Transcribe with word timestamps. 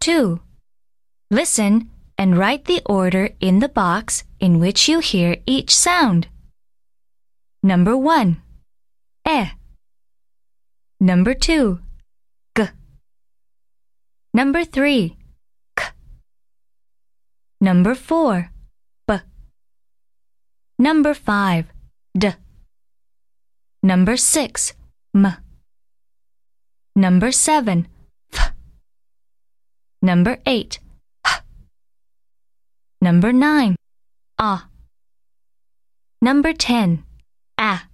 2. 0.00 0.40
Listen 1.30 1.90
and 2.16 2.36
write 2.36 2.64
the 2.64 2.82
order 2.86 3.30
in 3.40 3.58
the 3.58 3.68
box 3.68 4.24
in 4.40 4.58
which 4.58 4.88
you 4.88 5.00
hear 5.00 5.36
each 5.46 5.74
sound. 5.74 6.28
Number 7.62 7.96
1. 7.96 8.40
E. 9.28 9.44
Number 11.00 11.34
2. 11.34 11.80
G. 12.56 12.64
Number 14.32 14.64
3. 14.64 15.16
K. 15.76 15.84
Number 17.60 17.94
4. 17.94 18.50
B. 19.06 19.14
Number 20.78 21.14
5. 21.14 21.66
D. 22.16 22.32
Number 23.82 24.16
6. 24.16 24.72
M. 25.14 25.36
Number 26.96 27.32
7. 27.32 27.86
Number 30.08 30.38
8. 30.46 30.78
H. 31.26 31.42
Number 33.02 33.30
9. 33.30 33.76
Ah. 34.38 34.68
Number 36.22 36.54
10. 36.54 37.04
Ah. 37.58 37.87